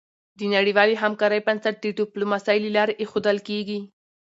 د 0.37 0.39
نړیوالې 0.55 0.95
همکارۍ 1.03 1.39
بنسټ 1.47 1.75
د 1.81 1.85
ډيپلوماسی 1.99 2.57
له 2.65 2.69
لارې 2.75 2.93
ایښودل 3.01 3.37
کېږي. 3.47 3.79